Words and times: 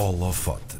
Holofote. 0.00 0.78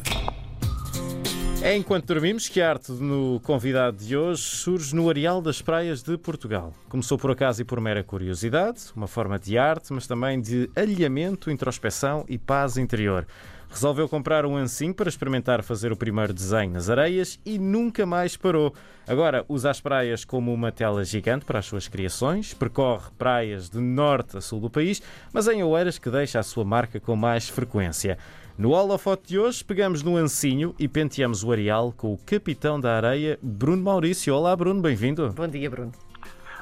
É 1.63 1.77
enquanto 1.77 2.07
dormimos 2.07 2.49
que 2.49 2.59
a 2.59 2.71
arte 2.71 2.91
no 2.91 3.39
convidado 3.41 3.99
de 3.99 4.17
hoje 4.17 4.41
surge 4.41 4.97
no 4.97 5.11
areal 5.11 5.43
das 5.43 5.61
praias 5.61 6.03
de 6.03 6.17
Portugal. 6.17 6.73
Começou 6.89 7.19
por 7.19 7.31
acaso 7.31 7.61
e 7.61 7.65
por 7.67 7.79
mera 7.83 8.03
curiosidade, 8.03 8.81
uma 8.97 9.07
forma 9.07 9.39
de 9.39 9.59
arte, 9.59 9.93
mas 9.93 10.07
também 10.07 10.41
de 10.41 10.71
alinhamento, 10.75 11.51
introspeção 11.51 12.25
e 12.31 12.39
paz 12.39 12.79
interior. 12.79 13.27
Resolveu 13.69 14.09
comprar 14.09 14.47
um 14.47 14.57
ancinho 14.57 14.95
para 14.95 15.11
experimentar 15.11 15.63
fazer 15.63 15.93
o 15.93 15.97
primeiro 15.97 16.33
desenho 16.33 16.73
nas 16.73 16.89
areias 16.89 17.39
e 17.45 17.59
nunca 17.59 18.07
mais 18.07 18.39
parou. 18.39 18.75
Agora 19.07 19.45
usa 19.49 19.71
as 19.71 19.81
praias 19.81 20.25
como 20.25 20.53
uma 20.53 20.73
tela 20.73 21.05
gigante 21.05 21.45
para 21.45 21.59
as 21.59 21.67
suas 21.67 21.87
criações, 21.87 22.55
percorre 22.55 23.11
praias 23.19 23.69
de 23.69 23.79
norte 23.79 24.39
a 24.39 24.41
sul 24.41 24.61
do 24.61 24.71
país, 24.71 25.01
mas 25.31 25.47
em 25.47 25.63
Oeiras 25.63 25.99
que 25.99 26.11
deixa 26.11 26.41
a 26.41 26.43
sua 26.43 26.65
marca 26.65 26.99
com 26.99 27.15
mais 27.15 27.49
frequência. 27.49 28.19
No 28.61 28.73
holofote 28.73 29.27
de 29.27 29.39
hoje, 29.39 29.65
pegamos 29.65 30.03
no 30.03 30.19
ancinho 30.19 30.75
e 30.79 30.87
penteamos 30.87 31.43
o 31.43 31.51
areal 31.51 31.95
com 31.97 32.13
o 32.13 32.19
capitão 32.19 32.79
da 32.79 32.95
areia, 32.95 33.39
Bruno 33.41 33.83
Maurício. 33.83 34.35
Olá, 34.35 34.55
Bruno, 34.55 34.83
bem-vindo. 34.83 35.33
Bom 35.33 35.49
dia, 35.49 35.71
Bruno. 35.71 35.93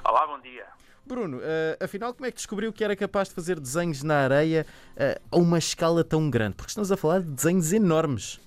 Olá, 0.04 0.24
bom 0.28 0.38
dia. 0.38 0.64
Bruno, 1.04 1.38
uh, 1.38 1.84
afinal, 1.84 2.14
como 2.14 2.24
é 2.24 2.30
que 2.30 2.36
descobriu 2.36 2.72
que 2.72 2.84
era 2.84 2.94
capaz 2.94 3.30
de 3.30 3.34
fazer 3.34 3.58
desenhos 3.58 4.04
na 4.04 4.14
areia 4.14 4.64
uh, 4.92 5.36
a 5.36 5.40
uma 5.40 5.58
escala 5.58 6.04
tão 6.04 6.30
grande? 6.30 6.54
Porque 6.54 6.68
estamos 6.68 6.92
a 6.92 6.96
falar 6.96 7.18
de 7.18 7.32
desenhos 7.32 7.72
enormes. 7.72 8.40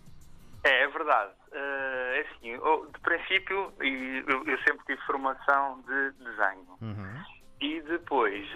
É, 0.63 0.83
é 0.83 0.87
verdade. 0.87 1.31
Uh, 1.51 1.55
é 1.57 2.21
assim, 2.21 2.47
eu, 2.51 2.89
de 2.89 2.99
princípio, 3.01 3.73
eu, 3.81 4.47
eu, 4.47 4.57
sempre 4.59 4.85
tive 4.85 5.01
formação 5.01 5.83
de 5.85 6.11
desenho. 6.23 6.67
Uhum. 6.81 7.40
E 7.61 7.79
depois, 7.81 8.47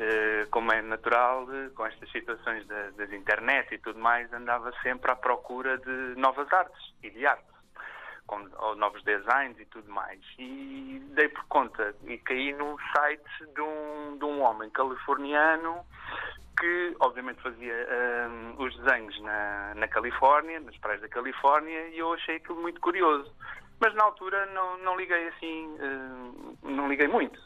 como 0.50 0.72
é 0.72 0.82
natural, 0.82 1.48
com 1.76 1.86
estas 1.86 2.12
situações 2.12 2.66
das 2.68 3.14
internet 3.14 3.76
e 3.76 3.78
tudo 3.78 4.00
mais, 4.00 4.34
andava 4.34 4.74
sempre 4.82 5.12
à 5.12 5.16
procura 5.16 5.78
de 5.78 6.20
novas 6.20 6.52
artes 6.52 6.94
e 7.04 7.12
de 7.12 7.26
arte 7.26 7.56
com 8.26 8.40
novos 8.76 9.04
designs 9.04 9.60
e 9.60 9.66
tudo 9.66 9.92
mais. 9.92 10.20
E 10.40 11.00
dei 11.12 11.30
por 11.30 11.46
conta 11.46 11.96
e 12.06 12.18
caí 12.18 12.54
num 12.54 12.76
site 12.96 13.46
de 13.54 13.62
um, 13.62 14.18
de 14.18 14.26
um 14.26 14.42
homem 14.42 14.70
californiano 14.72 15.86
que, 16.60 16.96
obviamente, 17.00 17.42
fazia 17.42 17.76
um, 18.30 18.64
os 18.64 18.76
desenhos 18.78 19.22
na, 19.22 19.74
na 19.76 19.88
Califórnia, 19.88 20.60
nas 20.62 20.78
praias 20.78 21.02
da 21.02 21.10
Califórnia, 21.10 21.90
e 21.90 22.00
eu 22.00 22.14
achei 22.14 22.38
aquilo 22.38 22.62
muito 22.62 22.80
curioso. 22.82 23.32
Mas 23.80 23.94
na 23.94 24.06
altura 24.06 24.46
não, 24.48 24.78
não 24.80 24.96
liguei 24.96 25.28
assim, 25.28 25.78
não 26.64 26.88
liguei 26.88 27.08
muito. 27.08 27.40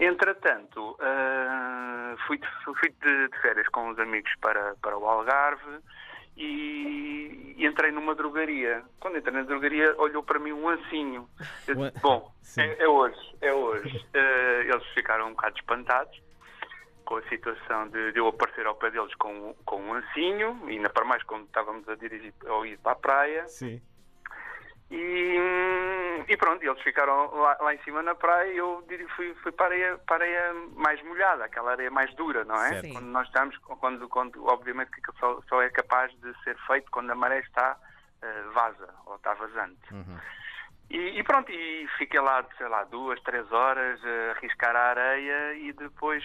Entretanto, 0.00 0.92
uh, 0.92 2.16
fui, 2.26 2.40
fui 2.64 2.88
de, 3.02 3.28
de, 3.28 3.38
férias 3.42 3.68
com 3.68 3.90
os 3.90 3.98
amigos 3.98 4.32
para, 4.40 4.74
para 4.80 4.96
o 4.96 5.06
Algarve 5.06 5.78
e, 6.38 7.54
e, 7.58 7.66
entrei 7.66 7.92
numa 7.92 8.14
drogaria. 8.14 8.82
Quando 8.98 9.18
entrei 9.18 9.34
na 9.34 9.42
drogaria, 9.42 9.94
olhou 9.98 10.22
para 10.22 10.38
mim 10.38 10.52
um 10.52 10.70
ancinho. 10.70 11.28
Eu 11.68 11.76
Bom, 12.00 12.32
é, 12.56 12.84
é, 12.84 12.88
hoje, 12.88 13.36
é 13.42 13.52
hoje. 13.52 13.94
Uh, 14.14 14.62
eles 14.72 14.86
ficaram 14.94 15.26
um 15.26 15.30
bocado 15.32 15.56
espantados 15.56 16.18
com 17.04 17.16
a 17.16 17.22
situação 17.28 17.88
de, 17.88 18.12
de, 18.12 18.20
eu 18.20 18.28
aparecer 18.28 18.64
ao 18.66 18.76
pé 18.76 18.90
deles 18.90 19.14
com, 19.16 19.54
com 19.66 19.82
um 19.82 19.94
ancinho, 19.94 20.62
e 20.66 20.76
ainda 20.76 20.88
para 20.88 21.04
mais 21.04 21.22
quando 21.24 21.44
estávamos 21.44 21.86
a 21.88 21.94
dirigir 21.96 22.32
ou 22.46 22.64
ir 22.64 22.78
para 22.78 22.92
a 22.92 22.96
praia. 22.96 23.48
Sim. 23.48 23.82
E, 24.90 26.24
e 26.28 26.36
pronto, 26.36 26.64
eles 26.64 26.82
ficaram 26.82 27.32
lá, 27.36 27.56
lá, 27.60 27.74
em 27.74 27.78
cima 27.82 28.02
na 28.02 28.14
praia 28.14 28.52
e 28.52 28.56
eu 28.56 28.84
fui, 29.14 29.34
fui 29.42 29.52
para, 29.52 29.66
a 29.66 29.68
areia, 29.68 29.98
para 29.98 30.24
a 30.24 30.26
areia 30.26 30.54
mais 30.74 31.00
molhada, 31.04 31.44
aquela 31.44 31.70
areia 31.70 31.90
mais 31.90 32.12
dura, 32.14 32.44
não 32.44 32.56
é? 32.56 32.80
Sim. 32.80 32.92
Quando 32.94 33.06
nós 33.06 33.26
estamos, 33.28 33.56
quando, 33.58 34.08
quando 34.08 34.44
obviamente 34.46 34.90
que 34.90 35.00
só, 35.20 35.40
só, 35.48 35.62
é 35.62 35.70
capaz 35.70 36.12
de 36.20 36.34
ser 36.42 36.56
feito 36.66 36.90
quando 36.90 37.10
a 37.10 37.14
maré 37.14 37.38
está 37.38 37.76
uh, 37.76 38.52
vaza 38.52 38.88
ou 39.06 39.14
está 39.14 39.32
vazante. 39.34 39.94
Uhum. 39.94 40.18
E, 40.90 41.20
e, 41.20 41.22
pronto, 41.22 41.52
e 41.52 41.86
fiquei 41.96 42.18
lá, 42.18 42.44
sei 42.58 42.66
lá, 42.66 42.82
duas, 42.82 43.20
três 43.22 43.50
horas 43.52 44.00
a 44.04 44.40
riscar 44.40 44.74
a 44.74 44.88
areia 44.88 45.54
e 45.54 45.72
depois, 45.72 46.24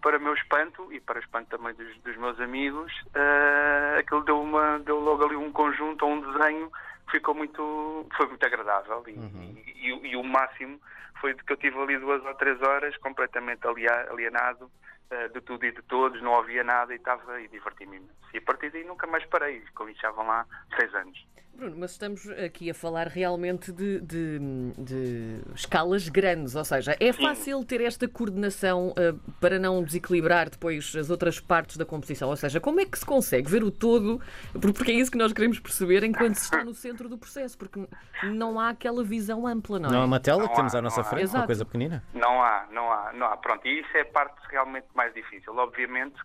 para 0.00 0.18
meu 0.18 0.32
espanto 0.32 0.90
e 0.90 0.98
para 1.00 1.18
o 1.18 1.22
espanto 1.22 1.50
também 1.50 1.74
dos, 1.74 1.94
dos 1.98 2.16
meus 2.16 2.40
amigos, 2.40 2.90
uh, 3.08 3.98
aquilo 3.98 4.24
deu, 4.24 4.40
uma, 4.40 4.78
deu 4.78 4.98
logo 5.00 5.22
ali 5.22 5.36
um 5.36 5.52
conjunto 5.52 6.06
ou 6.06 6.12
um 6.12 6.32
desenho 6.32 6.72
ficou 7.10 7.34
muito, 7.34 8.06
foi 8.16 8.26
muito 8.26 8.44
agradável 8.44 9.02
e, 9.06 9.12
uhum. 9.12 9.54
e, 9.66 9.90
e, 9.90 10.08
e, 10.10 10.16
o 10.16 10.22
máximo 10.22 10.80
foi 11.20 11.34
de 11.34 11.42
que 11.44 11.52
eu 11.52 11.56
tive 11.56 11.78
ali 11.78 11.98
duas 11.98 12.24
ou 12.24 12.34
três 12.34 12.60
horas 12.62 12.96
completamente 12.98 13.66
alienado 13.66 14.70
uh, 15.10 15.32
de 15.32 15.40
tudo 15.40 15.64
e 15.64 15.72
de 15.72 15.82
todos, 15.82 16.20
não 16.22 16.32
ouvia 16.32 16.64
nada 16.64 16.92
e 16.92 16.96
estava 16.96 17.40
e 17.40 17.48
diverti-me 17.48 17.96
imenso. 17.96 18.12
E 18.34 18.38
a 18.38 18.42
partir 18.42 18.70
daí 18.70 18.84
nunca 18.84 19.06
mais 19.06 19.24
parei, 19.26 19.62
com 19.74 19.88
isso 19.88 20.00
já 20.00 20.10
vão 20.10 20.26
lá 20.26 20.46
seis 20.78 20.94
anos. 20.94 21.26
Bruno, 21.56 21.76
mas 21.78 21.92
estamos 21.92 22.28
aqui 22.30 22.68
a 22.70 22.74
falar 22.74 23.08
realmente 23.08 23.72
de, 23.72 24.00
de, 24.00 24.38
de 24.76 25.40
escalas 25.54 26.06
grandes, 26.08 26.54
ou 26.54 26.64
seja, 26.64 26.94
é 27.00 27.12
fácil 27.12 27.64
ter 27.64 27.80
esta 27.80 28.06
coordenação 28.06 28.90
uh, 28.90 29.18
para 29.40 29.58
não 29.58 29.82
desequilibrar 29.82 30.50
depois 30.50 30.94
as 30.94 31.08
outras 31.08 31.40
partes 31.40 31.78
da 31.78 31.86
composição? 31.86 32.28
Ou 32.28 32.36
seja, 32.36 32.60
como 32.60 32.80
é 32.80 32.84
que 32.84 32.98
se 32.98 33.06
consegue 33.06 33.50
ver 33.50 33.64
o 33.64 33.70
todo? 33.70 34.20
Porque 34.60 34.92
é 34.92 34.94
isso 34.94 35.10
que 35.10 35.16
nós 35.16 35.32
queremos 35.32 35.58
perceber 35.58 36.04
enquanto 36.04 36.34
se 36.34 36.44
está 36.44 36.62
no 36.62 36.74
centro 36.74 37.08
do 37.08 37.16
processo, 37.16 37.56
porque 37.56 37.88
não 38.22 38.60
há 38.60 38.68
aquela 38.68 39.02
visão 39.02 39.46
ampla, 39.46 39.78
não 39.78 39.88
é? 39.88 39.92
Não 39.92 40.02
há 40.02 40.04
uma 40.04 40.20
tela 40.20 40.42
não 40.42 40.48
que 40.48 40.54
temos 40.54 40.74
há, 40.74 40.78
à 40.78 40.82
nossa 40.82 41.02
frente, 41.02 41.24
Exato. 41.24 41.38
uma 41.38 41.46
coisa 41.46 41.64
pequenina? 41.64 42.04
Não 42.12 42.42
há, 42.42 42.66
não 42.70 42.92
há, 42.92 43.12
não 43.14 43.26
há. 43.28 43.36
Pronto, 43.38 43.66
e 43.66 43.80
isso 43.80 43.96
é 43.96 44.02
a 44.02 44.06
parte 44.06 44.36
realmente 44.50 44.86
mais 44.94 45.14
difícil. 45.14 45.56
Obviamente 45.56 46.16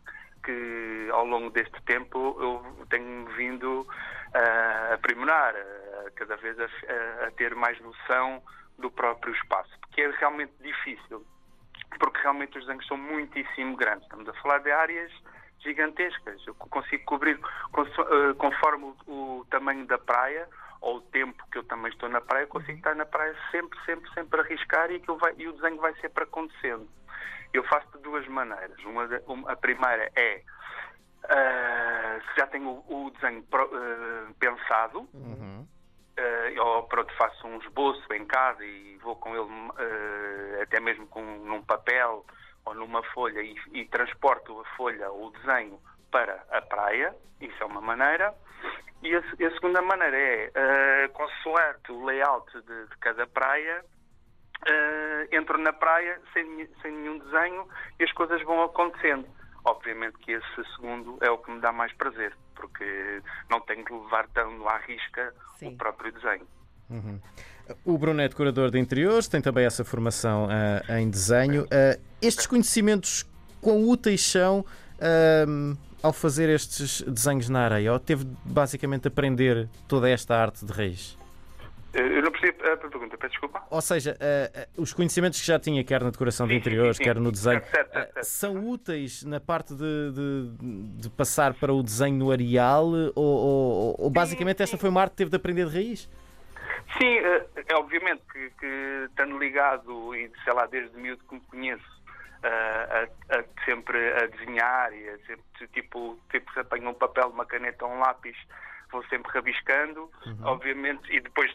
que 0.44 1.10
ao 1.12 1.26
longo 1.26 1.50
deste 1.50 1.82
tempo 1.84 2.38
eu 2.40 2.86
tenho 2.90 3.26
vindo 3.38 3.88
a 4.34 4.94
aprimorar, 4.94 5.54
cada 6.16 6.36
vez 6.38 6.58
a, 6.60 6.66
a, 7.28 7.32
ter 7.32 7.56
mais 7.56 7.80
noção 7.82 8.42
do 8.78 8.90
próprio 8.90 9.34
espaço, 9.34 9.72
porque 9.82 10.02
é 10.02 10.10
realmente 10.12 10.54
difícil, 10.62 11.26
porque 12.00 12.22
realmente 12.22 12.58
os 12.58 12.66
desenhos 12.66 12.88
são 12.88 12.98
muitíssimo 12.98 13.76
grandes. 13.76 14.04
Estamos 14.04 14.28
a 14.28 14.34
falar 14.42 14.60
de 14.60 14.72
áreas 14.72 15.12
gigantescas. 15.60 16.42
Eu 16.46 16.56
consigo 16.56 17.04
cobrir 17.06 17.40
conforme 18.38 18.94
o, 19.08 19.46
tamanho 19.50 19.86
da 19.86 19.98
praia 19.98 20.48
ou 20.82 20.98
o 20.98 21.02
tempo 21.02 21.44
que 21.52 21.60
eu 21.60 21.64
também 21.64 21.92
estou 21.92 22.10
na 22.10 22.22
praia, 22.22 22.48
consigo 22.48 22.78
estar 22.78 22.96
na 22.96 23.06
praia 23.06 23.36
sempre, 23.52 23.78
sempre, 23.86 24.12
sempre 24.14 24.42
a 24.42 24.44
arriscar 24.44 24.90
e, 24.92 25.00
vai, 25.20 25.34
e 25.38 25.48
o 25.48 25.54
desenho 25.54 25.78
vai 25.78 25.94
sempre 25.96 26.24
acontecendo. 26.24 26.88
Eu 27.54 27.64
faço 27.66 27.88
de 27.98 28.04
duas 28.04 28.28
maneiras. 28.28 28.78
Uma, 28.84 29.08
uma 29.28 29.52
a 29.52 29.56
primeira 29.56 30.12
é 30.16 30.42
uh, 31.26 32.22
se 32.28 32.40
já 32.40 32.48
tenho 32.48 32.70
o, 32.88 33.08
o 33.08 33.12
desenho 33.12 33.44
pro, 33.44 33.66
uh, 33.66 34.34
pensado, 34.36 35.08
uhum. 35.14 35.68
uh, 36.18 36.62
ou 36.62 36.84
pronto, 36.84 37.14
faço 37.16 37.48
um 37.48 37.58
esboço 37.58 38.14
em 38.14 38.26
casa 38.26 38.64
e 38.64 38.98
vou 38.98 39.16
com 39.16 39.36
ele 39.36 40.62
até 40.62 40.80
mesmo 40.80 41.08
com, 41.08 41.22
num 41.22 41.64
papel 41.64 42.26
ou 42.66 42.76
numa 42.76 43.04
folha 43.12 43.42
e, 43.42 43.56
e 43.74 43.86
transporto 43.86 44.60
a 44.60 44.66
folha 44.76 45.10
ou 45.10 45.28
o 45.28 45.32
desenho 45.32 45.80
para 46.12 46.44
a 46.52 46.62
praia, 46.62 47.16
isso 47.40 47.64
é 47.64 47.66
uma 47.66 47.82
maneira. 47.82 48.34
E 49.02 49.16
a, 49.16 49.20
a 49.20 49.52
segunda 49.54 49.82
maneira 49.82 50.16
é, 50.16 51.06
uh, 51.08 51.12
consoante 51.14 51.92
o 51.92 52.06
layout 52.06 52.52
de, 52.62 52.88
de 52.88 52.98
cada 53.00 53.26
praia, 53.26 53.84
uh, 54.68 55.36
entro 55.36 55.58
na 55.58 55.74
praia 55.74 56.20
sem, 56.34 56.68
sem 56.82 56.92
nenhum 56.92 57.20
desenho 57.20 57.68
e 58.00 58.04
as 58.04 58.12
coisas 58.12 58.42
vão 58.44 58.64
acontecendo. 58.64 59.26
Obviamente 59.64 60.18
que 60.20 60.32
esse 60.32 60.76
segundo 60.76 61.18
é 61.22 61.30
o 61.30 61.38
que 61.38 61.52
me 61.52 61.60
dá 61.62 61.72
mais 61.72 61.94
prazer, 61.94 62.36
porque 62.56 63.22
não 63.50 63.62
tenho 63.62 63.86
que 63.86 63.94
levar 63.94 64.28
tão 64.30 64.68
à 64.68 64.78
risca 64.78 65.34
Sim. 65.58 65.68
o 65.74 65.78
próprio 65.78 66.12
desenho. 66.12 66.48
Uhum. 66.90 67.20
O 67.86 67.98
Bruno 67.98 68.22
é 68.22 68.28
decorador 68.28 68.72
de 68.72 68.80
interiores, 68.80 69.28
tem 69.28 69.42
também 69.42 69.66
essa 69.66 69.86
formação 69.86 70.46
uh, 70.46 70.94
em 70.94 71.10
desenho. 71.10 71.64
Uh, 71.64 72.02
estes 72.22 72.46
conhecimentos 72.46 73.26
quão 73.62 73.88
úteis 73.88 74.26
são 74.26 74.60
uh, 74.60 75.78
ao 76.02 76.12
fazer 76.12 76.50
estes 76.50 77.02
desenhos 77.04 77.48
na 77.48 77.62
areia? 77.62 77.94
Ou 77.94 78.00
teve 78.00 78.26
basicamente 78.44 79.08
aprender 79.08 79.70
toda 79.88 80.10
esta 80.10 80.36
arte 80.36 80.66
de 80.66 80.74
raiz? 80.74 81.18
Eu 81.94 82.22
não 82.22 82.32
percebi 82.32 82.58
a 82.70 82.78
pergunta, 82.78 83.18
peço 83.18 83.32
desculpa. 83.32 83.64
Ou 83.70 83.82
seja, 83.82 84.16
uh, 84.18 84.82
os 84.82 84.94
conhecimentos 84.94 85.42
que 85.42 85.46
já 85.46 85.60
tinha, 85.60 85.84
quer 85.84 86.02
na 86.02 86.10
decoração 86.10 86.48
de 86.48 86.54
Sim, 86.54 86.60
interiores, 86.60 86.96
sim, 86.98 87.04
quer 87.04 87.16
no 87.16 87.26
sim. 87.26 87.32
desenho, 87.32 87.62
Certo, 87.62 87.92
certo, 87.92 88.14
certo. 88.14 88.26
são 88.26 88.56
úteis 88.70 89.24
na 89.26 89.40
parte 89.42 89.74
de, 89.76 90.12
de- 90.14 91.02
de 91.02 91.10
passar 91.10 91.54
para 91.54 91.74
o 91.74 91.84
desenho 91.84 92.16
no 92.16 92.32
areal? 92.32 92.86
Ou, 93.16 93.26
ou- 93.26 93.96
ou 94.00 94.10
basicamente 94.10 94.64
esta 94.64 94.78
foi 94.78 94.90
uma 94.90 95.02
arte 95.02 95.12
que 95.12 95.18
teve 95.18 95.32
de 95.32 95.36
aprender 95.36 95.66
de 95.68 95.74
raiz? 95.76 96.10
Sim, 96.98 97.18
eh, 97.18 97.46
é 97.68 97.76
obviamente 97.76 98.22
que, 98.32 98.50
que 98.52 99.06
estando 99.10 99.38
ligado 99.38 100.16
e 100.16 100.32
sei 100.46 100.54
lá, 100.54 100.66
desde 100.68 100.96
miúdo 100.98 101.24
que 101.28 101.36
me 101.36 101.42
conheço, 101.42 102.02
eh, 102.44 103.08
a, 103.30 103.36
a- 103.38 103.44
sempre 103.66 103.98
a 104.14 104.28
desenhar 104.28 104.94
e 104.94 105.10
a 105.10 105.18
sempre 105.26 105.44
tipo, 105.74 106.18
tipo 106.32 106.52
se 106.54 106.60
apanho 106.62 106.90
um 106.90 106.94
papel, 106.94 107.28
uma 107.30 107.46
caneta 107.46 107.86
ou 107.86 107.92
um 107.92 108.00
lápis, 108.00 108.38
vou 108.92 109.04
sempre 109.08 109.32
rabiscando, 109.34 110.10
obviamente, 110.44 111.02
e 111.14 111.22
depois, 111.22 111.54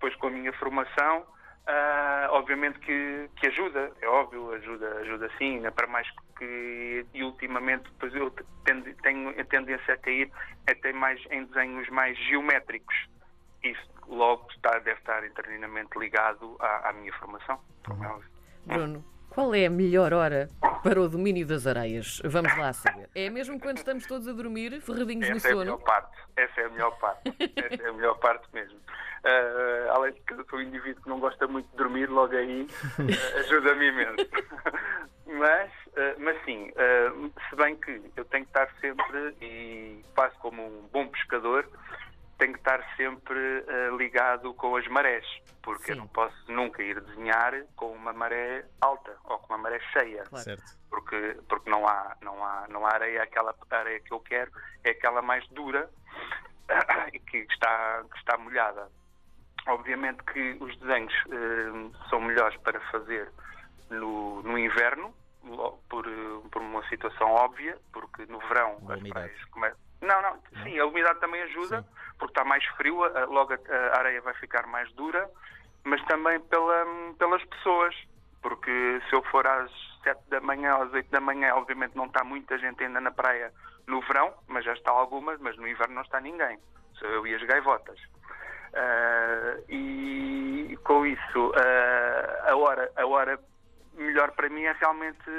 depois 0.00 0.16
com 0.16 0.28
a 0.28 0.30
minha 0.30 0.52
formação, 0.54 1.26
Uh, 1.68 2.26
obviamente 2.30 2.80
que, 2.80 3.30
que 3.36 3.46
ajuda, 3.46 3.92
é 4.00 4.08
óbvio, 4.08 4.50
ajuda, 4.54 4.88
ajuda 5.00 5.30
sim, 5.38 5.56
ainda 5.56 5.70
para 5.70 5.86
mais 5.86 6.08
que 6.36 7.06
e 7.14 7.22
ultimamente 7.22 7.84
depois 7.92 8.12
eu 8.14 8.34
tendo, 8.64 8.92
tenho 9.02 9.28
a 9.38 9.44
tendência 9.44 9.94
a 9.94 9.96
cair 9.98 10.32
até 10.68 10.92
mais 10.92 11.20
em 11.30 11.44
desenhos 11.44 11.88
mais 11.90 12.18
geométricos. 12.26 12.96
Isso 13.62 13.88
logo 14.08 14.50
está, 14.50 14.78
deve 14.78 14.98
estar 14.98 15.24
internamente 15.24 15.96
ligado 15.96 16.56
à, 16.58 16.88
à 16.88 16.92
minha 16.94 17.12
formação. 17.12 17.60
Uhum. 17.88 18.20
Bruno, 18.66 19.04
qual 19.30 19.54
é 19.54 19.66
a 19.66 19.70
melhor 19.70 20.12
hora 20.12 20.48
para 20.82 21.00
o 21.00 21.08
domínio 21.08 21.46
das 21.46 21.66
areias? 21.66 22.20
Vamos 22.24 22.56
lá 22.58 22.72
saber. 22.72 23.08
É 23.14 23.30
mesmo 23.30 23.58
quando 23.60 23.78
estamos 23.78 24.06
todos 24.06 24.26
a 24.26 24.32
dormir, 24.32 24.80
ferradinhos 24.80 25.30
Essa 25.30 25.34
no 25.34 25.40
sono? 25.40 25.60
É 25.60 25.62
a 25.62 25.64
melhor 25.64 25.78
parte. 25.78 26.18
Essa 26.36 26.60
é 26.60 26.64
a 26.64 26.68
melhor 26.68 26.98
parte. 26.98 27.36
Essa 27.38 27.82
é 27.82 27.88
a 27.88 27.92
melhor 27.92 28.18
parte 28.18 28.48
mesmo. 28.52 28.78
Uh, 29.22 29.90
além 29.92 30.12
de 30.14 30.20
que 30.20 30.32
eu 30.32 30.44
sou 30.48 30.58
um 30.58 30.62
indivíduo 30.62 31.02
que 31.02 31.08
não 31.08 31.20
gosta 31.20 31.46
muito 31.46 31.70
de 31.70 31.76
dormir, 31.76 32.06
logo 32.08 32.34
aí 32.34 32.62
uh, 32.62 33.38
ajuda-me 33.40 33.88
imenso. 33.88 34.28
mas, 35.26 35.70
uh, 35.88 36.18
mas 36.18 36.44
sim, 36.44 36.72
se 37.48 37.56
bem 37.56 37.76
que 37.76 38.00
eu 38.16 38.24
tenho 38.24 38.44
que 38.44 38.50
estar 38.50 38.68
sempre, 38.80 39.36
e 39.42 40.02
quase 40.14 40.34
como 40.38 40.66
um 40.66 40.88
bom 40.90 41.06
pescador, 41.08 41.68
tenho 42.40 42.54
que 42.54 42.58
estar 42.58 42.82
sempre 42.96 43.38
uh, 43.38 43.96
ligado 43.96 44.52
com 44.54 44.74
as 44.74 44.86
marés, 44.88 45.24
porque 45.62 45.84
Sim. 45.84 45.92
eu 45.92 45.96
não 45.98 46.08
posso 46.08 46.50
nunca 46.50 46.82
ir 46.82 46.98
desenhar 47.02 47.52
com 47.76 47.92
uma 47.92 48.14
maré 48.14 48.64
alta 48.80 49.14
ou 49.24 49.38
com 49.38 49.52
uma 49.52 49.58
maré 49.58 49.78
cheia, 49.92 50.24
claro. 50.24 50.62
porque 50.88 51.36
porque 51.48 51.70
não 51.70 51.86
há 51.86 52.16
não 52.22 52.42
há 52.42 52.66
não 52.68 52.86
há 52.86 52.94
areia 52.94 53.22
aquela 53.22 53.54
areia 53.70 54.00
que 54.00 54.12
eu 54.12 54.20
quero 54.20 54.50
é 54.82 54.90
aquela 54.90 55.20
mais 55.20 55.46
dura 55.48 55.88
e 57.12 57.18
que 57.18 57.36
está 57.50 58.04
que 58.10 58.18
está 58.18 58.38
molhada. 58.38 58.88
Obviamente 59.68 60.24
que 60.24 60.56
os 60.60 60.74
desenhos 60.78 61.12
uh, 61.26 62.08
são 62.08 62.22
melhores 62.22 62.56
para 62.62 62.80
fazer 62.90 63.30
no, 63.90 64.42
no 64.42 64.58
inverno, 64.58 65.14
por, 65.90 66.06
por 66.50 66.62
uma 66.62 66.82
situação 66.88 67.28
óbvia, 67.32 67.76
porque 67.92 68.24
no 68.26 68.38
verão 68.48 68.78
as 68.88 69.02
praias 69.02 69.44
começam 69.50 69.89
não, 70.00 70.22
não, 70.22 70.38
sim, 70.62 70.78
a 70.78 70.86
umidade 70.86 71.20
também 71.20 71.42
ajuda, 71.42 71.82
sim. 71.82 71.88
porque 72.18 72.32
está 72.32 72.44
mais 72.44 72.64
frio, 72.76 72.96
logo 73.28 73.52
a 73.54 73.98
areia 73.98 74.20
vai 74.22 74.34
ficar 74.34 74.66
mais 74.66 74.90
dura, 74.92 75.30
mas 75.84 76.02
também 76.06 76.40
pela, 76.40 76.86
pelas 77.18 77.44
pessoas, 77.44 77.94
porque 78.42 79.00
se 79.08 79.14
eu 79.14 79.22
for 79.24 79.46
às 79.46 79.70
7 80.02 80.18
da 80.28 80.40
manhã, 80.40 80.74
às 80.76 80.92
8 80.92 81.10
da 81.10 81.20
manhã, 81.20 81.54
obviamente 81.54 81.96
não 81.96 82.06
está 82.06 82.24
muita 82.24 82.58
gente 82.58 82.82
ainda 82.82 83.00
na 83.00 83.10
praia 83.10 83.52
no 83.86 84.00
verão, 84.02 84.32
mas 84.48 84.64
já 84.64 84.72
está 84.72 84.90
algumas, 84.90 85.38
mas 85.40 85.56
no 85.56 85.66
inverno 85.66 85.94
não 85.94 86.02
está 86.02 86.20
ninguém, 86.20 86.58
sou 86.94 87.08
eu 87.08 87.26
e 87.26 87.34
as 87.34 87.42
gaivotas. 87.42 87.98
Uh, 88.70 89.64
e 89.68 90.78
com 90.84 91.04
isso, 91.04 91.48
uh, 91.48 92.48
a, 92.48 92.56
hora, 92.56 92.90
a 92.96 93.04
hora 93.04 93.38
melhor 93.94 94.30
para 94.32 94.48
mim 94.48 94.62
é 94.62 94.72
realmente 94.72 95.30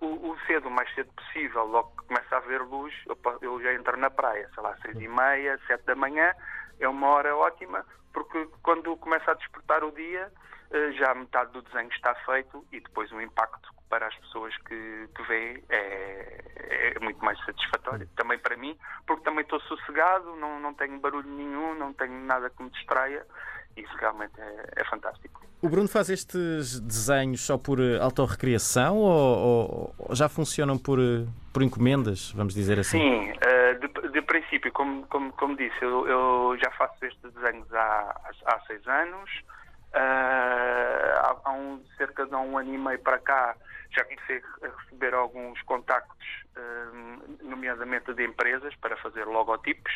o, 0.00 0.30
o, 0.30 0.38
cedo, 0.46 0.68
o 0.68 0.70
mais 0.70 0.92
cedo 0.94 1.10
possível, 1.12 1.64
logo 1.64 1.90
que 1.96 2.08
começa 2.08 2.34
a 2.34 2.38
haver 2.38 2.62
luz, 2.62 2.94
eu, 3.40 3.62
já 3.62 3.72
entro 3.72 3.96
na 3.96 4.10
praia, 4.10 4.48
sei 4.54 4.62
lá, 4.62 4.76
seis 4.82 4.96
e 4.96 5.08
meia, 5.08 5.58
sete 5.66 5.84
da 5.84 5.94
manhã, 5.94 6.32
é 6.80 6.88
uma 6.88 7.08
hora 7.08 7.36
ótima, 7.36 7.84
porque 8.12 8.48
quando 8.62 8.96
começa 8.96 9.30
a 9.30 9.34
despertar 9.34 9.84
o 9.84 9.92
dia, 9.92 10.32
eh, 10.70 10.92
já 10.92 11.14
metade 11.14 11.52
do 11.52 11.62
desenho 11.62 11.88
está 11.90 12.14
feito 12.26 12.66
e 12.72 12.80
depois 12.80 13.10
o 13.12 13.20
impacto 13.20 13.72
para 13.88 14.06
as 14.08 14.16
pessoas 14.16 14.56
que, 14.58 15.08
que 15.14 15.22
veem 15.24 15.62
é, 15.68 16.94
é 16.96 16.98
muito 17.00 17.24
mais 17.24 17.38
satisfatório. 17.44 18.08
Também 18.16 18.38
para 18.38 18.56
mim, 18.56 18.76
porque 19.06 19.22
também 19.22 19.42
estou 19.42 19.60
sossegado, 19.60 20.34
não, 20.36 20.58
não 20.58 20.74
tenho 20.74 20.98
barulho 20.98 21.28
nenhum, 21.28 21.74
não 21.74 21.92
tenho 21.92 22.18
nada 22.24 22.50
que 22.50 22.62
me 22.62 22.70
distraia 22.70 23.24
isso 23.76 23.96
realmente 23.98 24.40
é, 24.40 24.64
é, 24.76 24.84
fantástico. 24.84 25.42
O 25.62 25.68
Bruno 25.68 25.88
faz 25.88 26.10
estes 26.10 26.80
desenhos 26.80 27.40
só 27.40 27.56
por 27.56 27.80
eh, 27.80 27.98
autorrecriação 27.98 28.98
ou, 28.98 29.94
ou, 29.98 30.14
já 30.14 30.28
funcionam 30.28 30.78
por, 30.78 30.98
eh, 30.98 31.26
por 31.52 31.62
encomendas, 31.62 32.32
vamos 32.32 32.54
dizer 32.54 32.78
assim? 32.78 32.98
Sim, 32.98 33.30
uh, 33.32 33.80
de, 33.80 34.08
de, 34.10 34.22
princípio, 34.22 34.70
como, 34.72 35.06
como, 35.06 35.32
como 35.32 35.56
disse, 35.56 35.76
eu, 35.80 36.06
eu, 36.06 36.58
já 36.62 36.70
faço 36.72 37.04
estes 37.04 37.32
desenhos 37.32 37.72
há, 37.72 38.20
há 38.46 38.60
seis 38.66 38.86
anos. 38.86 39.30
Há, 39.94 41.36
há 41.44 41.52
um, 41.52 41.80
cerca 41.96 42.26
de 42.26 42.34
um 42.34 42.58
ano 42.58 42.74
e 42.74 42.78
meio 42.78 42.98
para 42.98 43.18
cá 43.18 43.54
já 43.96 44.04
comecei 44.04 44.42
a 44.62 44.82
receber 44.82 45.14
alguns 45.14 45.62
contactos, 45.62 46.26
nomeadamente 47.42 48.12
de 48.12 48.24
empresas, 48.24 48.74
para 48.80 48.96
fazer 48.96 49.24
logotipos, 49.24 49.92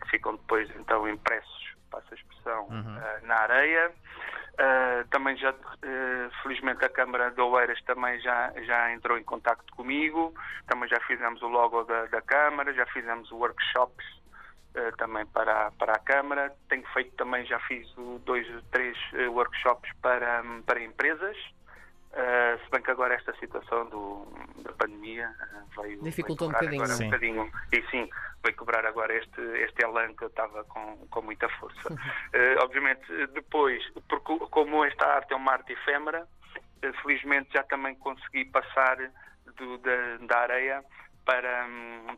que 0.00 0.10
ficam 0.10 0.36
depois 0.36 0.70
então 0.76 1.08
impressos 1.08 1.57
passa 1.90 2.06
a 2.10 2.14
expressão, 2.14 2.68
uhum. 2.68 2.96
uh, 2.96 3.26
na 3.26 3.34
areia. 3.36 3.90
Uh, 3.90 5.08
também 5.10 5.36
já, 5.36 5.50
uh, 5.50 6.42
felizmente, 6.42 6.84
a 6.84 6.88
Câmara 6.88 7.30
de 7.30 7.40
Oeiras 7.40 7.80
também 7.82 8.20
já, 8.20 8.52
já 8.62 8.92
entrou 8.92 9.18
em 9.18 9.24
contato 9.24 9.64
comigo. 9.74 10.34
Também 10.66 10.88
já 10.88 11.00
fizemos 11.00 11.40
o 11.42 11.48
logo 11.48 11.84
da, 11.84 12.06
da 12.06 12.22
Câmara, 12.22 12.72
já 12.72 12.86
fizemos 12.86 13.30
workshops 13.30 14.18
também 14.96 15.26
para, 15.26 15.72
para 15.72 15.94
a 15.94 15.98
Câmara. 15.98 16.52
Tenho 16.68 16.86
feito 16.92 17.10
também, 17.16 17.44
já 17.46 17.58
fiz 17.60 17.92
dois, 18.24 18.46
três 18.70 18.96
workshops 19.28 19.90
para, 20.00 20.44
para 20.64 20.80
empresas. 20.80 21.36
Uh, 22.18 22.58
se 22.64 22.70
bem 22.72 22.82
que 22.82 22.90
agora 22.90 23.14
esta 23.14 23.32
situação 23.36 23.88
do, 23.90 24.26
da 24.62 24.72
pandemia 24.72 25.30
uh, 25.30 25.80
veio. 25.80 26.02
Dificultou 26.02 26.48
um 26.48 26.52
bocadinho. 26.52 26.82
Agora, 26.82 26.98
um 26.98 27.04
bocadinho. 27.04 27.52
E 27.72 27.82
sim, 27.92 28.10
veio 28.42 28.56
cobrar 28.56 28.84
agora 28.84 29.14
este, 29.16 29.40
este 29.40 29.84
elan 29.84 30.12
que 30.14 30.24
eu 30.24 30.28
estava 30.28 30.64
com, 30.64 30.96
com 31.08 31.22
muita 31.22 31.48
força. 31.48 31.92
Uh, 31.92 32.60
obviamente, 32.60 33.06
depois, 33.28 33.88
porque 34.08 34.36
como 34.50 34.84
esta 34.84 35.06
arte 35.06 35.32
é 35.32 35.36
uma 35.36 35.52
arte 35.52 35.72
efêmera, 35.72 36.26
felizmente 37.02 37.50
já 37.52 37.62
também 37.62 37.94
consegui 37.94 38.46
passar 38.46 38.96
do, 39.56 39.78
da, 39.78 40.16
da 40.22 40.38
areia 40.40 40.84
para, 41.24 41.68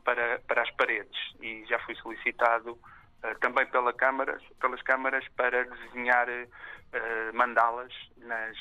para, 0.02 0.38
para 0.46 0.62
as 0.62 0.70
paredes 0.70 1.18
e 1.42 1.64
já 1.68 1.78
fui 1.80 1.94
solicitado 1.96 2.78
também 3.40 3.66
pela 3.66 3.92
câmara, 3.92 4.38
pelas 4.60 4.80
câmaras 4.82 5.26
para 5.36 5.64
desenhar 5.64 6.28
uh, 6.28 7.36
mandalas 7.36 7.92
nas, 8.18 8.56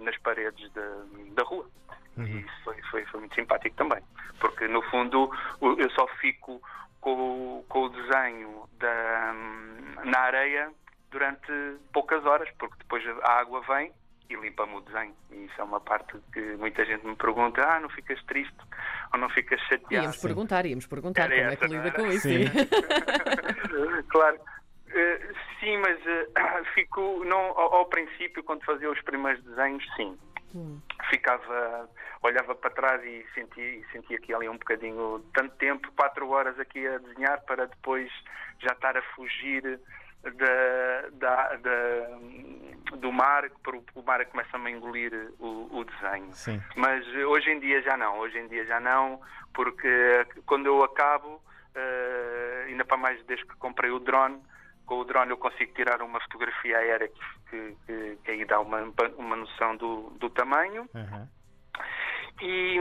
nas 0.00 0.16
paredes 0.18 0.70
de, 0.72 1.30
da 1.32 1.42
rua. 1.42 1.68
Uhum. 2.16 2.26
E 2.26 2.40
isso 2.40 2.64
foi, 2.64 2.82
foi, 2.90 3.04
foi, 3.06 3.20
muito 3.20 3.34
simpático 3.34 3.74
também, 3.76 4.02
porque 4.38 4.68
no 4.68 4.82
fundo 4.82 5.30
eu 5.60 5.90
só 5.90 6.06
fico 6.20 6.60
com, 7.00 7.64
com 7.68 7.84
o 7.84 7.88
desenho 7.88 8.68
da, 8.78 9.34
na 10.04 10.18
areia 10.18 10.70
durante 11.10 11.52
poucas 11.92 12.24
horas, 12.26 12.50
porque 12.58 12.76
depois 12.78 13.02
a 13.22 13.32
água 13.40 13.62
vem 13.62 13.92
e 14.28 14.36
limpa-me 14.36 14.76
o 14.76 14.80
desenho. 14.80 15.14
E 15.30 15.44
isso 15.44 15.60
é 15.60 15.64
uma 15.64 15.80
parte 15.80 16.16
que 16.32 16.40
muita 16.56 16.84
gente 16.84 17.06
me 17.06 17.16
pergunta: 17.16 17.62
ah, 17.62 17.80
não 17.80 17.88
ficas 17.88 18.22
triste 18.24 18.56
ou 19.12 19.18
não 19.18 19.28
ficas 19.30 19.60
chateado? 19.62 20.04
Íamos 20.04 20.16
perguntar, 20.18 20.66
íamos 20.66 20.86
perguntar 20.86 21.30
Era 21.30 21.34
como 21.34 21.48
essa, 21.48 21.64
é 21.64 21.68
que 21.68 21.74
lida 21.74 21.90
com 21.92 22.06
isso. 22.06 22.28
claro. 24.08 24.36
Uh, 24.92 25.34
sim, 25.58 25.78
mas 25.78 25.98
uh, 26.00 26.64
fico, 26.74 27.24
não, 27.24 27.38
ao, 27.38 27.74
ao, 27.76 27.86
princípio, 27.86 28.44
quando 28.44 28.64
fazia 28.64 28.90
os 28.90 29.00
primeiros 29.02 29.42
desenhos, 29.44 29.84
sim. 29.96 30.18
Hum. 30.54 30.78
Ficava, 31.08 31.88
olhava 32.22 32.54
para 32.54 32.70
trás 32.70 33.02
e 33.02 33.24
sentia, 33.34 33.82
sentia 33.90 34.18
que 34.18 34.34
ali 34.34 34.48
um 34.50 34.58
bocadinho, 34.58 35.24
tanto 35.32 35.56
tempo, 35.56 35.90
quatro 35.96 36.28
horas 36.28 36.58
aqui 36.60 36.86
a 36.86 36.98
desenhar, 36.98 37.40
para 37.46 37.66
depois 37.66 38.10
já 38.58 38.72
estar 38.72 38.96
a 38.98 39.02
fugir 39.14 39.80
da, 40.22 41.08
da, 41.12 41.56
da, 41.56 42.96
do 42.96 43.12
mar, 43.12 43.50
porque 43.62 43.82
o 43.94 44.02
mar 44.02 44.24
começa-me 44.26 44.68
a 44.68 44.70
engolir 44.70 45.32
o, 45.38 45.68
o 45.72 45.84
desenho. 45.84 46.32
Sim. 46.32 46.62
Mas 46.76 47.06
hoje 47.08 47.50
em 47.50 47.60
dia 47.60 47.82
já 47.82 47.96
não, 47.96 48.18
hoje 48.18 48.38
em 48.38 48.46
dia 48.48 48.64
já 48.64 48.78
não, 48.78 49.20
porque 49.52 50.26
quando 50.46 50.66
eu 50.66 50.82
acabo, 50.84 51.28
uh, 51.36 52.66
ainda 52.66 52.84
para 52.84 52.96
mais 52.96 53.22
desde 53.24 53.44
que 53.46 53.56
comprei 53.56 53.90
o 53.90 53.98
drone, 53.98 54.40
com 54.86 55.00
o 55.00 55.04
drone 55.04 55.30
eu 55.30 55.36
consigo 55.36 55.72
tirar 55.74 56.02
uma 56.02 56.20
fotografia 56.20 56.78
aérea 56.78 57.08
que, 57.48 57.76
que, 57.86 58.18
que 58.24 58.30
aí 58.30 58.44
dá 58.44 58.60
uma, 58.60 58.92
uma 59.16 59.36
noção 59.36 59.76
do, 59.76 60.10
do 60.18 60.30
tamanho. 60.30 60.88
Uhum. 60.94 61.28
E, 62.40 62.78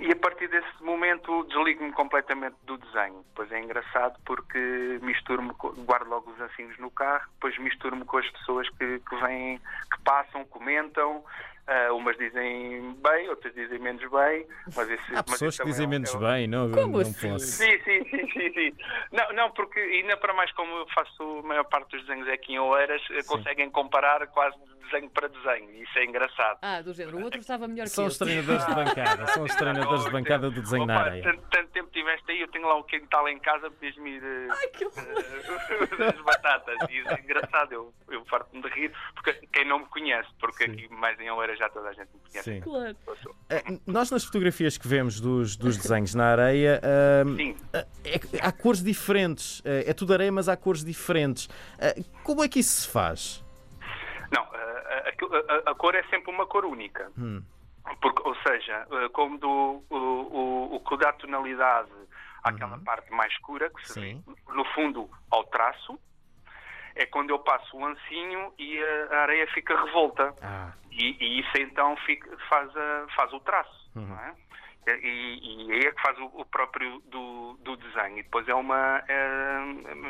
e, 0.00 0.12
a 0.12 0.16
partir 0.16 0.48
desse 0.48 0.82
momento 0.82 1.44
desligo-me 1.44 1.92
completamente 1.92 2.56
do 2.64 2.78
desenho. 2.78 3.24
Depois 3.28 3.50
é 3.52 3.60
engraçado 3.60 4.18
porque 4.24 4.98
misturo-me, 5.02 5.52
guardo 5.84 6.08
logo 6.08 6.30
os 6.30 6.40
ancinhos 6.40 6.78
no 6.78 6.90
carro, 6.90 7.28
depois 7.34 7.56
misturo-me 7.58 8.04
com 8.04 8.18
as 8.18 8.30
pessoas 8.30 8.68
que, 8.70 9.00
que 9.00 9.16
vêm, 9.16 9.58
que 9.58 10.02
passam, 10.04 10.44
comentam, 10.44 11.24
Uh, 11.62 11.94
umas 11.96 12.16
dizem 12.18 12.92
bem, 13.00 13.28
outras 13.28 13.54
dizem 13.54 13.78
menos 13.78 14.02
bem. 14.10 14.46
Mas 14.74 14.90
esse, 14.90 15.14
Há 15.14 15.22
pessoas 15.22 15.56
que 15.56 15.64
dizem 15.64 15.84
é 15.84 15.86
um, 15.86 15.90
menos 15.90 16.12
é 16.12 16.16
um... 16.16 16.20
bem, 16.20 16.46
não, 16.48 16.70
Como 16.70 16.92
não 16.94 17.00
assim? 17.00 17.30
posso. 17.30 17.46
Sim, 17.46 17.78
sim, 17.84 18.04
sim, 18.10 18.30
sim, 18.32 18.52
sim. 18.52 18.72
Não, 19.12 19.32
não, 19.32 19.50
porque 19.52 19.78
ainda 19.78 20.16
para 20.16 20.34
mais 20.34 20.50
como 20.52 20.74
eu 20.74 20.86
faço 20.88 21.22
a 21.22 21.42
maior 21.46 21.64
parte 21.64 21.90
dos 21.96 22.04
desenhos 22.04 22.28
aqui 22.28 22.54
em 22.54 22.58
Oeiras, 22.58 23.00
sim. 23.06 23.22
conseguem 23.28 23.70
comparar 23.70 24.26
quase 24.26 24.56
de 24.58 24.74
desenho 24.90 25.08
para 25.10 25.28
desenho. 25.28 25.82
Isso 25.82 25.98
é 25.98 26.04
engraçado. 26.04 26.58
Ah, 26.62 26.82
do 26.82 26.92
género. 26.92 27.18
O 27.18 27.22
outro 27.22 27.38
estava 27.38 27.68
melhor 27.68 27.86
São 27.86 28.04
que 28.06 28.10
os 28.10 28.20
eu. 28.20 28.26
treinadores 28.26 28.66
de 28.66 28.74
bancada. 28.74 29.26
São 29.28 29.42
os 29.44 29.54
treinadores 29.54 30.04
de 30.04 30.10
bancada 30.10 30.50
do 30.50 30.60
desenho 30.60 30.86
na 30.86 30.96
Opa, 30.96 31.04
areia. 31.06 31.22
Tanto, 31.22 31.42
tanto 31.48 31.68
tempo 31.68 31.90
tiveste 31.92 32.32
aí, 32.32 32.40
eu 32.40 32.48
tenho 32.48 32.66
lá 32.66 32.76
um 32.76 32.82
quintal 32.82 33.28
em 33.28 33.38
casa, 33.38 33.70
pedias-me 33.70 34.10
ir 34.10 34.22
Ai, 34.50 34.66
que 34.68 34.84
horror. 34.84 35.04
as 36.14 36.20
batatas. 36.22 36.76
E 36.90 36.98
é 37.08 37.20
engraçado, 37.20 37.72
eu, 37.72 37.94
eu 38.10 38.24
farto-me 38.24 38.62
de 38.62 38.68
rir, 38.68 38.92
porque 39.14 39.32
quem 39.52 39.64
não 39.64 39.78
me 39.78 39.86
conhece, 39.86 40.28
porque 40.40 40.64
Sim. 40.64 40.72
aqui 40.72 40.88
mais 40.92 41.18
em 41.20 41.30
Oeiras 41.30 41.51
já 41.56 41.68
toda 41.68 41.88
a 41.88 41.92
gente 41.92 42.08
me 42.14 42.20
conhece. 42.30 42.42
Sim. 42.54 42.60
Claro. 42.60 42.96
Uh, 43.06 43.80
Nós, 43.86 44.10
nas 44.10 44.24
fotografias 44.24 44.76
que 44.78 44.86
vemos 44.88 45.20
dos, 45.20 45.56
dos 45.56 45.76
desenhos 45.76 46.14
na 46.14 46.26
areia, 46.32 46.80
uh, 47.24 47.36
Sim. 47.36 47.50
uh, 47.52 47.76
é- 48.04 48.20
há 48.46 48.52
cores 48.52 48.82
diferentes. 48.82 49.60
Uh, 49.60 49.84
É 49.86 49.92
tudo 49.94 50.12
areia, 50.14 50.30
mas 50.32 50.48
há 50.48 50.56
cores 50.56 50.84
diferentes. 50.84 51.46
Uh, 51.46 52.04
Como 52.24 52.42
é 52.42 52.48
que 52.48 52.58
isso 52.60 52.82
se 52.82 52.88
faz? 52.88 53.44
Não, 54.32 54.42
a, 54.42 54.46
a- 54.56 55.56
a- 55.68 55.70
a 55.70 55.74
cor 55.74 55.94
é 55.94 56.02
sempre 56.04 56.30
uma 56.32 56.46
cor 56.46 56.64
única. 56.64 57.10
Hum. 57.18 57.42
Porque, 58.00 58.22
ou 58.26 58.34
seja, 58.46 58.86
eh, 58.92 59.08
como 59.12 59.38
do, 59.38 59.82
o, 59.90 59.96
o, 59.96 60.76
o 60.76 60.80
que 60.80 60.96
dá 60.98 61.12
tonalidade 61.14 61.90
àquela 62.44 62.78
parte 62.78 63.10
mais 63.10 63.32
escura, 63.32 63.68
que 63.70 63.88
se 63.92 64.00
vê, 64.00 64.16
no 64.54 64.64
fundo 64.74 65.10
ao 65.30 65.42
traço, 65.44 65.98
é 66.96 67.06
quando 67.06 67.30
eu 67.30 67.38
passo 67.38 67.76
o 67.76 67.84
ancinho 67.84 68.52
e 68.58 68.78
a, 69.10 69.20
areia 69.22 69.46
fica 69.48 69.74
revolta. 69.84 70.34
Ah, 70.42 70.72
E, 70.90 71.16
e 71.24 71.40
isso 71.40 71.50
então 71.58 71.96
fica- 72.04 72.36
faz, 72.50 72.68
a- 72.76 73.06
faz 73.16 73.32
o 73.32 73.40
traço, 73.40 73.90
Uhum. 73.96 74.06
não 74.08 74.18
é? 74.20 74.34
E, 75.00 75.68
e 75.68 75.72
aí 75.72 75.78
é 75.86 75.92
que 75.92 76.02
faz 76.02 76.18
o, 76.18 76.24
o 76.34 76.44
próprio 76.44 76.98
do, 77.06 77.56
do 77.60 77.76
desenho. 77.76 78.18
E 78.18 78.22
depois 78.24 78.46
é 78.48 78.54
uma 78.54 79.02
é, 79.08 79.14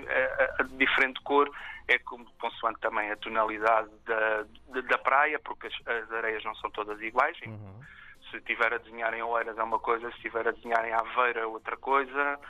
é- 0.09 0.55
a 0.59 0.63
diferente 0.65 1.21
cor, 1.23 1.49
é 1.89 1.99
como 1.99 2.25
consoante 2.41 2.81
também 2.81 3.11
a 3.11 3.17
tonalidade 3.17 3.91
da, 4.07 4.43
da, 4.69 4.81
da 4.81 4.99
praia, 4.99 5.39
porque 5.41 5.67
as, 5.69 5.75
as 5.87 6.11
areias 6.13 6.43
não 6.45 6.55
são 6.57 6.71
todas 6.71 7.01
iguais. 7.03 7.37
uhum. 7.47 7.81
Se 8.31 8.39
estiver 8.39 8.73
a 8.73 8.79
desenhar 8.79 9.13
em 9.13 9.23
Oeiras 9.23 9.59
é 9.59 9.63
uma 9.63 9.79
coisa, 9.79 10.09
se 10.13 10.17
estiver 10.17 10.49
a 10.49 10.53
desenhar 10.53 10.85
em 10.89 10.93
Aveiro 10.95 11.39
é 11.41 11.47
outra 11.47 11.77
coisa, 11.77 12.41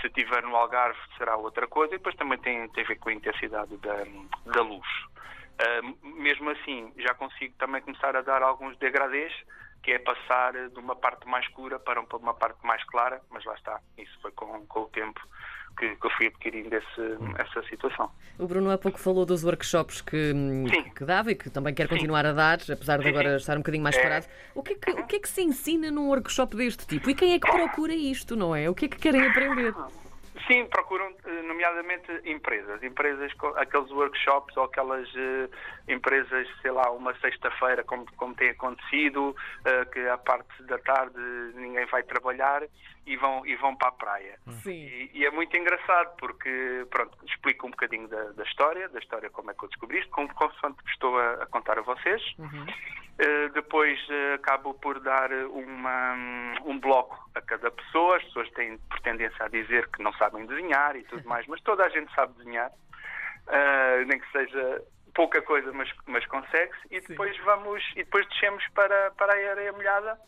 se 0.00 0.06
estiver 0.06 0.42
no 0.42 0.56
Algarve 0.56 0.98
será 1.18 1.36
outra 1.36 1.66
coisa, 1.66 1.94
e 1.94 1.98
depois 1.98 2.14
também 2.16 2.38
tem, 2.38 2.68
tem 2.70 2.84
a 2.84 2.86
ver 2.86 2.98
com 2.98 3.08
a 3.08 3.12
intensidade 3.12 3.76
da, 3.78 4.04
da 4.46 4.62
luz. 4.62 4.86
Ah, 5.58 5.80
mesmo 6.02 6.50
assim, 6.50 6.92
já 6.96 7.14
consigo 7.14 7.54
também 7.58 7.82
começar 7.82 8.16
a 8.16 8.22
dar 8.22 8.42
alguns 8.42 8.76
degradês, 8.78 9.32
que 9.82 9.92
é 9.92 9.98
passar 9.98 10.52
de 10.68 10.78
uma 10.78 10.94
parte 10.94 11.26
mais 11.26 11.44
escura 11.46 11.78
para 11.78 12.00
uma 12.00 12.34
parte 12.34 12.58
mais 12.64 12.82
clara, 12.84 13.20
mas 13.30 13.44
lá 13.44 13.54
está, 13.54 13.80
isso 13.96 14.18
foi 14.20 14.30
com, 14.32 14.66
com 14.66 14.80
o 14.80 14.86
tempo 14.86 15.20
que, 15.78 15.96
que 15.96 16.06
eu 16.06 16.10
fui 16.10 16.26
adquirindo 16.26 16.74
esse, 16.74 17.18
essa 17.38 17.62
situação. 17.68 18.10
O 18.38 18.46
Bruno 18.46 18.70
há 18.70 18.76
pouco 18.76 18.98
falou 18.98 19.24
dos 19.24 19.42
workshops 19.44 20.02
que, 20.02 20.32
Sim. 20.32 20.90
que 20.94 21.04
dava 21.04 21.30
e 21.30 21.34
que 21.34 21.48
também 21.48 21.72
quer 21.72 21.88
continuar 21.88 22.26
a 22.26 22.32
dar, 22.32 22.58
apesar 22.70 22.98
de 22.98 23.04
Sim, 23.04 23.08
agora 23.10 23.30
sim. 23.30 23.36
estar 23.36 23.54
um 23.54 23.60
bocadinho 23.60 23.82
mais 23.84 23.96
É. 23.96 24.02
parado. 24.02 24.26
O 24.54 24.62
que, 24.62 24.72
é 24.72 24.76
que, 24.76 24.90
o 24.90 25.06
que 25.06 25.16
é 25.16 25.20
que 25.20 25.28
se 25.28 25.42
ensina 25.42 25.90
num 25.90 26.08
workshop 26.08 26.54
deste 26.56 26.86
tipo? 26.86 27.08
E 27.08 27.14
quem 27.14 27.32
é 27.32 27.38
que 27.38 27.50
procura 27.50 27.94
isto, 27.94 28.36
não 28.36 28.54
é? 28.54 28.68
O 28.68 28.74
que 28.74 28.84
é 28.86 28.88
que 28.88 28.98
querem 28.98 29.26
aprender? 29.26 29.72
Sim, 30.50 30.66
procuram, 30.66 31.14
eh, 31.24 31.42
nomeadamente, 31.42 32.10
empresas. 32.24 32.82
Empresas, 32.82 33.32
com 33.34 33.46
aqueles 33.48 33.90
workshops 33.92 34.56
ou 34.56 34.64
aquelas 34.64 35.08
eh, 35.14 35.48
empresas, 35.86 36.48
sei 36.60 36.72
lá, 36.72 36.90
uma 36.90 37.14
sexta-feira, 37.20 37.84
como, 37.84 38.04
como 38.16 38.34
tem 38.34 38.50
acontecido, 38.50 39.36
eh, 39.64 39.84
que 39.84 40.00
a 40.08 40.18
parte 40.18 40.62
da 40.64 40.78
tarde 40.78 41.20
ninguém 41.54 41.86
vai 41.86 42.02
trabalhar 42.02 42.64
e 43.06 43.16
vão, 43.16 43.46
e 43.46 43.54
vão 43.56 43.76
para 43.76 43.88
a 43.88 43.92
praia. 43.92 44.38
Sim. 44.62 44.72
E, 44.72 45.10
e 45.14 45.24
é 45.24 45.30
muito 45.30 45.56
engraçado 45.56 46.16
porque, 46.18 46.84
pronto, 46.90 47.16
explico 47.26 47.68
um 47.68 47.70
bocadinho 47.70 48.08
da, 48.08 48.32
da 48.32 48.42
história, 48.42 48.88
da 48.88 48.98
história 48.98 49.30
como 49.30 49.52
é 49.52 49.54
que 49.54 49.64
eu 49.64 49.68
descobri 49.68 50.00
isto, 50.00 50.10
como 50.10 50.34
consoante 50.34 50.78
estou 50.88 51.16
a, 51.16 51.34
a 51.44 51.46
contar 51.46 51.78
a 51.78 51.82
vocês. 51.82 52.22
Uhum. 52.38 52.66
Uh, 53.20 53.52
depois 53.52 54.00
uh, 54.08 54.34
acabo 54.34 54.72
por 54.74 54.98
dar 54.98 55.30
uma, 55.30 56.14
um 56.64 56.80
bloco 56.80 57.29
a 57.34 57.40
cada 57.40 57.70
pessoa. 57.70 58.16
As 58.16 58.24
pessoas 58.24 58.50
têm 58.52 58.78
por 58.78 59.00
tendência 59.00 59.44
a 59.44 59.48
dizer 59.48 59.88
que 59.88 60.02
não 60.02 60.12
sabem 60.14 60.46
desenhar 60.46 60.96
e 60.96 61.02
tudo 61.04 61.26
mais, 61.28 61.46
mas 61.46 61.60
toda 61.62 61.84
a 61.84 61.88
gente 61.88 62.12
sabe 62.14 62.32
desenhar, 62.34 62.70
Uh, 63.46 64.06
nem 64.06 64.20
que 64.20 64.30
seja 64.30 64.82
pouca 65.14 65.42
coisa, 65.42 65.72
mas, 65.72 65.90
mas 66.06 66.24
consegue-se. 66.26 66.86
E 66.90 67.00
depois 67.00 67.36
vamos 67.38 67.82
e 67.92 68.04
depois 68.04 68.28
descemos 68.28 68.64
para, 68.74 69.10
para 69.12 69.32
a 69.32 69.50
areia 69.50 69.72
molhada 69.72 70.18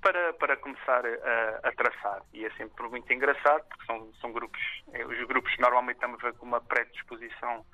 para, 0.00 0.32
para 0.34 0.56
começar 0.56 1.04
a, 1.06 1.68
a 1.68 1.72
traçar. 1.72 2.22
E 2.32 2.44
é 2.44 2.50
sempre 2.52 2.88
muito 2.88 3.10
engraçado 3.12 3.64
porque 3.68 3.86
são, 3.86 4.12
são 4.20 4.32
grupos, 4.32 4.60
eh, 4.92 5.04
os 5.04 5.18
grupos 5.26 5.56
normalmente 5.58 5.96
estamos 5.96 6.22
a 6.24 6.32
com 6.32 6.46
uma 6.46 6.60
predisposição 6.60 7.64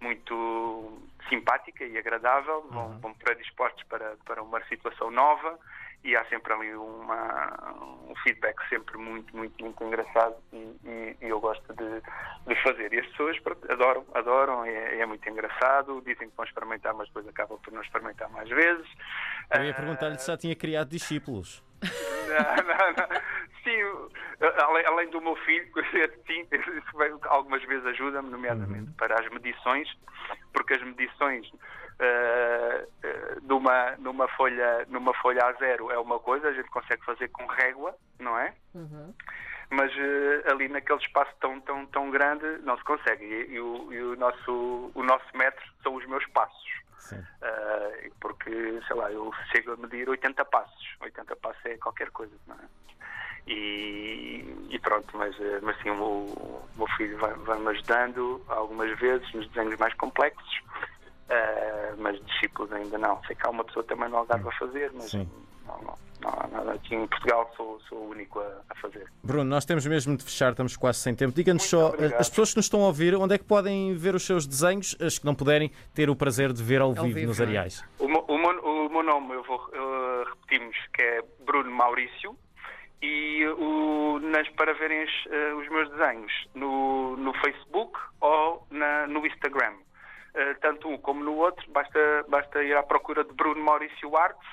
muito 0.00 1.02
simpática 1.28 1.84
e 1.84 1.96
agradável, 1.96 2.62
vão, 2.70 2.98
vão 3.00 3.14
predispostos 3.14 3.82
para, 3.84 4.16
para 4.24 4.42
uma 4.42 4.62
situação 4.64 5.10
nova 5.10 5.58
e 6.04 6.14
há 6.16 6.24
sempre 6.26 6.52
ali 6.52 6.74
uma, 6.74 7.74
um 8.08 8.14
feedback 8.22 8.56
sempre 8.68 8.98
muito, 8.98 9.34
muito, 9.34 9.54
muito 9.62 9.82
engraçado 9.84 10.36
e, 10.52 10.56
e- 10.84 11.16
e 11.22 11.28
eu 11.30 11.40
gosto 11.40 11.72
de, 11.74 12.02
de 12.46 12.62
fazer. 12.62 12.92
E 12.92 13.00
as 13.00 13.06
pessoas 13.08 13.36
adoram, 13.70 14.04
adoram, 14.14 14.64
é, 14.66 14.98
é 15.00 15.06
muito 15.06 15.26
engraçado, 15.28 16.02
dizem 16.06 16.28
que 16.28 16.36
vão 16.36 16.44
experimentar, 16.44 16.92
mas 16.94 17.08
depois 17.08 17.26
acabam 17.26 17.58
por 17.58 17.72
não 17.72 17.80
experimentar 17.82 18.28
mais 18.30 18.48
vezes. 18.50 18.86
Eu 19.54 19.64
ia 19.64 19.70
Ah, 19.72 19.74
perguntar-lhe 19.74 20.18
se 20.18 20.26
já 20.26 20.36
tinha 20.36 20.54
criado 20.54 20.88
discípulos. 20.90 21.64
não, 21.82 22.64
não, 22.66 22.92
não. 22.92 23.34
Sim, 23.64 23.80
além, 24.62 24.84
além 24.86 25.08
do 25.10 25.22
meu 25.22 25.34
filho, 25.36 25.66
sim, 26.26 26.46
algumas 27.24 27.62
vezes 27.64 27.86
ajuda-me, 27.86 28.28
nomeadamente 28.28 28.90
para 28.98 29.18
as 29.18 29.26
medições, 29.30 29.88
porque 30.52 30.74
as 30.74 30.82
medições 30.82 31.50
eh, 31.98 32.86
numa, 33.42 33.92
numa, 33.98 34.28
folha, 34.28 34.86
numa 34.88 35.14
folha 35.14 35.44
a 35.44 35.52
zero 35.54 35.90
é 35.90 35.98
uma 35.98 36.18
coisa, 36.18 36.48
a 36.48 36.52
gente 36.52 36.68
consegue 36.70 37.04
fazer 37.04 37.28
com 37.28 37.46
régua, 37.46 37.94
não 38.18 38.38
é? 38.38 38.52
Uhum. 38.74 39.14
mas 39.70 39.92
eh, 39.96 40.50
ali 40.50 40.68
naquele 40.68 40.98
espaço 41.00 41.32
tão, 41.40 41.60
tão, 41.60 41.86
tão 41.86 42.10
grande 42.10 42.44
não 42.62 42.76
se 42.76 42.84
consegue. 42.84 43.24
E, 43.24 43.52
e 43.54 43.60
o, 43.60 43.92
e 43.92 44.02
o 44.02 44.16
nosso, 44.16 44.90
o 44.94 45.02
nosso 45.02 45.26
metro 45.36 45.64
são 45.82 45.94
os 45.94 46.04
meus 46.06 46.26
passos. 46.28 46.72
Sim. 46.98 47.22
Ah, 47.42 47.90
porque, 48.20 48.80
sei 48.86 48.96
lá, 48.96 49.10
eu 49.12 49.30
chego 49.52 49.72
a 49.72 49.76
medir 49.76 50.08
80 50.08 50.44
passos. 50.46 50.96
80 51.00 51.36
passos 51.36 51.64
é 51.66 51.76
qualquer 51.76 52.10
coisa, 52.10 52.34
não 52.46 52.54
é? 52.56 52.64
E, 53.46 54.66
e 54.70 54.78
pronto, 54.78 55.14
mas, 55.16 55.36
mas 55.62 55.76
sim, 55.82 55.90
o, 55.90 55.94
o 56.02 56.68
meu 56.76 56.86
filho 56.96 57.18
vai- 57.18 57.34
vai-me 57.34 57.68
ajudando 57.68 58.42
algumas 58.48 58.98
vezes 58.98 59.30
nos 59.34 59.46
desenhos 59.50 59.78
mais 59.78 59.92
complexos, 59.94 60.60
mas 61.98 62.18
discípulos 62.26 62.72
ainda 62.72 62.98
não. 62.98 63.20
Sei 63.26 63.34
que 63.36 63.46
há 63.46 63.50
uma 63.50 63.64
pessoa 63.64 63.84
também 63.84 64.08
no 64.08 64.16
Algarve 64.18 64.48
a 64.48 64.52
fazer, 64.52 64.90
mas 64.94 65.10
Sim. 65.10 65.28
não, 65.66 65.78
não, 65.82 65.98
não 66.20 66.30
há 66.30 66.46
nada. 66.48 66.72
Aqui 66.72 66.94
em 66.94 67.06
Portugal 67.06 67.50
sou, 67.56 67.80
sou 67.88 67.98
o 67.98 68.10
único 68.10 68.40
a, 68.40 68.60
a 68.70 68.74
fazer. 68.76 69.06
Bruno, 69.22 69.44
nós 69.44 69.64
temos 69.64 69.86
mesmo 69.86 70.16
de 70.16 70.24
fechar, 70.24 70.50
estamos 70.52 70.76
quase 70.76 70.98
sem 70.98 71.14
tempo. 71.14 71.32
Diga-nos 71.34 71.64
só, 71.64 71.88
obrigado. 71.88 72.20
as 72.20 72.28
pessoas 72.28 72.50
que 72.50 72.56
nos 72.56 72.66
estão 72.66 72.82
a 72.82 72.86
ouvir, 72.86 73.14
onde 73.14 73.34
é 73.34 73.38
que 73.38 73.44
podem 73.44 73.94
ver 73.94 74.14
os 74.14 74.24
seus 74.24 74.46
desenhos, 74.46 74.96
as 75.00 75.18
que 75.18 75.24
não 75.26 75.34
puderem 75.34 75.70
ter 75.94 76.08
o 76.10 76.16
prazer 76.16 76.52
de 76.52 76.62
ver 76.62 76.80
ao, 76.80 76.92
vivo, 76.92 77.06
vivo, 77.06 77.26
nos 77.28 77.38
não 77.38 77.44
é? 77.44 77.48
areais? 77.48 77.84
O, 77.98 78.08
meu- 78.08 78.24
o 78.28 78.38
meu, 78.38 78.64
o 78.64 78.88
meu 78.90 79.02
nome, 79.02 79.34
eu 79.34 79.42
vou 79.44 79.60
eh, 79.72 80.24
repetimos, 80.28 80.76
que 80.92 81.02
é 81.02 81.22
Bruno 81.44 81.70
Maurício. 81.70 82.36
E 83.02 83.44
o, 83.58 84.18
nas, 84.20 84.48
para 84.50 84.72
verem 84.72 85.02
as, 85.02 85.10
eh, 85.30 85.52
os 85.54 85.68
meus 85.68 85.90
desenhos 85.90 86.32
no, 86.54 87.14
no 87.18 87.34
Facebook 87.34 87.98
ou 88.22 88.66
na, 88.70 89.06
no 89.06 89.26
Instagram. 89.26 89.74
Eh, 90.34 90.54
tanto 90.60 90.88
um 90.88 90.98
como 90.98 91.22
no 91.22 91.36
outro, 91.36 91.64
basta, 91.70 92.24
basta 92.28 92.62
ir 92.62 92.76
à 92.76 92.82
procura 92.82 93.22
de 93.24 93.32
Bruno 93.34 93.62
Maurício 93.62 94.16
Arts, 94.16 94.46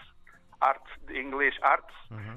arte 0.59 0.87
de 1.07 1.19
inglês 1.19 1.55
Arts, 1.63 1.95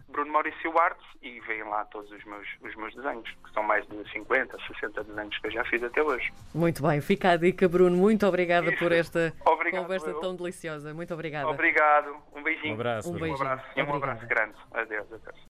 Bruno 0.08 0.32
Maurício 0.32 0.78
Arts, 0.78 1.04
e 1.20 1.40
veem 1.40 1.62
lá 1.64 1.84
todos 1.86 2.10
os 2.10 2.24
meus, 2.24 2.48
os 2.62 2.74
meus 2.74 2.94
desenhos, 2.94 3.28
que 3.28 3.52
são 3.52 3.62
mais 3.62 3.86
de 3.86 4.10
50, 4.12 4.56
60 4.66 5.04
desenhos 5.04 5.36
que 5.38 5.46
eu 5.48 5.50
já 5.50 5.64
fiz 5.66 5.82
até 5.82 6.02
hoje. 6.02 6.32
Muito 6.54 6.82
bem, 6.82 7.02
fica 7.02 7.32
a 7.32 7.36
dica, 7.36 7.68
Bruno. 7.68 7.94
Muito 7.94 8.26
obrigada 8.26 8.70
Isso. 8.70 8.78
por 8.78 8.92
esta 8.92 9.30
Obrigado, 9.44 9.82
conversa 9.82 10.08
eu. 10.08 10.20
tão 10.20 10.34
deliciosa. 10.34 10.94
Muito 10.94 11.12
obrigada. 11.12 11.46
Obrigado, 11.48 12.16
um 12.34 12.42
beijinho. 12.42 12.70
Um 12.72 12.74
abraço, 12.80 13.10
Um 13.10 13.12
Bruno. 13.12 13.26
Um 13.26 13.28
beijinho. 13.36 13.52
abraço 13.52 13.78
e 13.78 13.82
um 13.82 13.94
abraço 13.94 14.26
grande. 14.26 14.54
Adeus, 14.72 15.12
adeus. 15.12 15.34